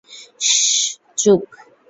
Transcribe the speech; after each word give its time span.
শশশশ্, 0.39 0.89
চুপ। 1.17 1.41